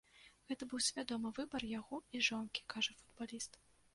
[0.51, 3.63] Гэта быў свядомы выбар яго і жонкі, кажа футбаліст.